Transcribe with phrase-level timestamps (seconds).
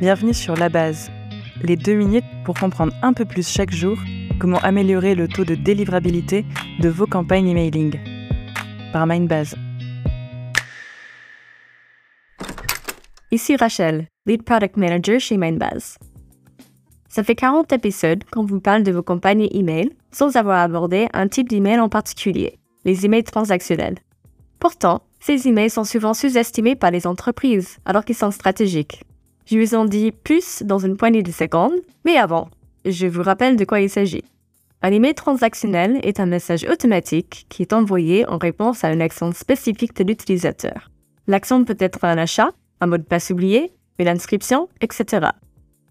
[0.00, 1.10] Bienvenue sur La Base,
[1.62, 3.98] les deux minutes pour comprendre un peu plus chaque jour
[4.38, 6.46] comment améliorer le taux de délivrabilité
[6.80, 8.00] de vos campagnes emailing.
[8.94, 9.56] Par Mindbase.
[13.30, 15.98] Ici Rachel, Lead Product Manager chez Mindbase.
[17.10, 21.28] Ça fait 40 épisodes qu'on vous parle de vos campagnes email sans avoir abordé un
[21.28, 23.98] type d'email en particulier, les emails transactionnels.
[24.60, 29.04] Pourtant, ces emails sont souvent sous-estimés par les entreprises alors qu'ils sont stratégiques.
[29.50, 32.48] Je vous en dis plus dans une poignée de secondes, mais avant,
[32.84, 34.22] je vous rappelle de quoi il s'agit.
[34.80, 39.32] Un email transactionnel est un message automatique qui est envoyé en réponse à une action
[39.32, 40.88] spécifique de l'utilisateur.
[41.26, 45.30] L'action peut être un achat, un mot de passe oublié, une inscription, etc.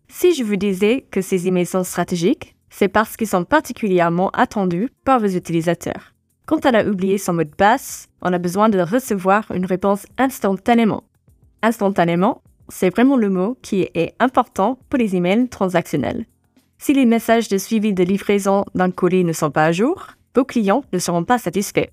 [0.08, 4.90] Si je vous disais que ces emails sont stratégiques, c'est parce qu'ils sont particulièrement attendus
[5.04, 6.14] par vos utilisateurs.
[6.46, 10.06] Quand on a oublié son mot de passe, on a besoin de recevoir une réponse
[10.18, 11.04] instantanément.
[11.62, 16.26] Instantanément, c'est vraiment le mot qui est important pour les emails transactionnels.
[16.78, 20.46] Si les messages de suivi de livraison d'un colis ne sont pas à jour, vos
[20.46, 21.90] clients ne seront pas satisfaits.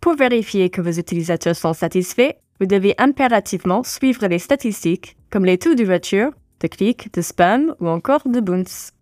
[0.00, 5.58] Pour vérifier que vos utilisateurs sont satisfaits, vous devez impérativement suivre les statistiques comme les
[5.58, 8.92] taux de voiture, de clics, de spam ou encore de bounce.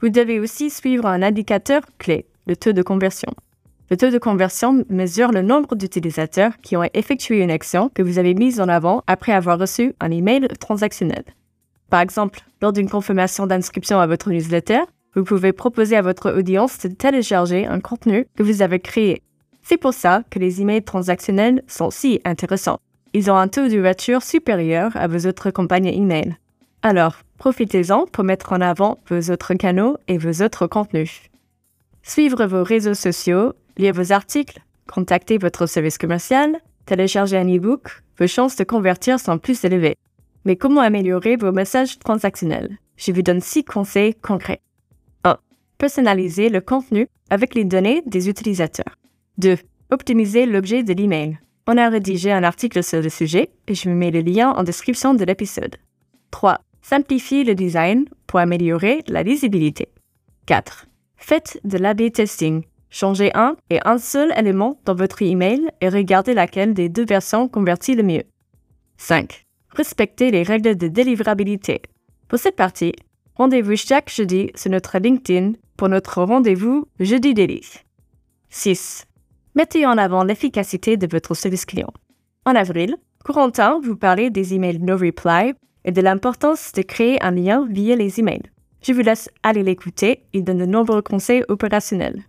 [0.00, 3.32] Vous devez aussi suivre un indicateur clé, le taux de conversion.
[3.88, 8.18] Le taux de conversion mesure le nombre d'utilisateurs qui ont effectué une action que vous
[8.18, 11.22] avez mise en avant après avoir reçu un email transactionnel.
[11.88, 14.80] Par exemple, lors d'une confirmation d'inscription à votre newsletter,
[15.14, 19.22] vous pouvez proposer à votre audience de télécharger un contenu que vous avez créé.
[19.62, 22.80] C'est pour ça que les emails transactionnels sont si intéressants.
[23.14, 26.36] Ils ont un taux d'ouverture supérieur à vos autres campagnes email.
[26.82, 31.22] Alors, profitez-en pour mettre en avant vos autres canaux et vos autres contenus.
[32.02, 38.26] Suivre vos réseaux sociaux, lire vos articles, contacter votre service commercial, télécharger un e-book, vos
[38.26, 39.96] chances de convertir sont plus élevées.
[40.44, 42.78] Mais comment améliorer vos messages transactionnels?
[42.96, 44.62] Je vous donne six conseils concrets.
[45.24, 45.36] 1.
[45.76, 48.96] Personnaliser le contenu avec les données des utilisateurs.
[49.38, 49.56] 2.
[49.90, 51.38] Optimiser l'objet de l'email.
[51.66, 54.62] On a rédigé un article sur le sujet et je vous mets le lien en
[54.62, 55.76] description de l'épisode.
[56.30, 56.60] 3.
[56.80, 59.88] Simplifier le design pour améliorer la lisibilité.
[60.46, 60.86] 4.
[61.16, 66.34] Faites de l'A-B testing Changez un et un seul élément dans votre email et regardez
[66.34, 68.24] laquelle des deux versions convertit le mieux.
[68.96, 69.44] 5.
[69.70, 71.82] Respectez les règles de délivrabilité.
[72.28, 72.94] Pour cette partie,
[73.34, 77.62] rendez-vous chaque jeudi sur notre LinkedIn pour notre rendez-vous Jeudi Daily.
[78.48, 79.06] 6.
[79.54, 81.92] Mettez en avant l'efficacité de votre service client.
[82.44, 85.52] En avril, Corentin vous parlait des emails no reply
[85.84, 88.50] et de l'importance de créer un lien via les emails.
[88.82, 92.22] Je vous laisse aller l'écouter, il donne de nombreux conseils opérationnels.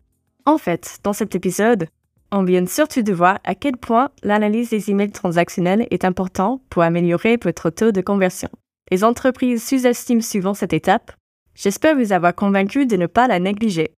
[0.47, 1.89] En fait, dans cet épisode,
[2.31, 6.83] on vient surtout de voir à quel point l'analyse des emails transactionnels est important pour
[6.83, 8.47] améliorer votre taux de conversion.
[8.89, 11.11] Les entreprises sous-estiment souvent cette étape.
[11.53, 13.91] J'espère vous avoir convaincu de ne pas la négliger.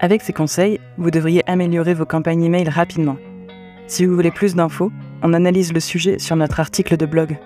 [0.00, 3.16] Avec ces conseils, vous devriez améliorer vos campagnes email rapidement.
[3.86, 4.92] Si vous voulez plus d'infos,
[5.22, 7.38] on analyse le sujet sur notre article de blog.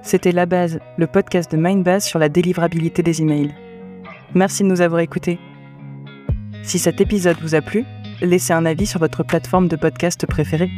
[0.00, 3.54] C'était La Base, le podcast de Mindbase sur la délivrabilité des emails.
[4.34, 5.38] Merci de nous avoir écoutés.
[6.62, 7.84] Si cet épisode vous a plu,
[8.20, 10.70] laissez un avis sur votre plateforme de podcast préférée.